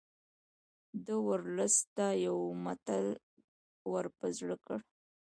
[1.05, 3.05] ده ورلسټ ته یو متل
[3.91, 4.77] ور په زړه کړ.